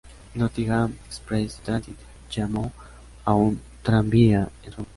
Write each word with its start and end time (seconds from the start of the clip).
Nottingham 0.33 0.97
Express 1.05 1.57
Transit 1.59 1.95
llamó 2.31 2.71
a 3.23 3.35
un 3.35 3.61
tranvía 3.83 4.49
en 4.63 4.71
su 4.71 4.79
honor. 4.81 4.87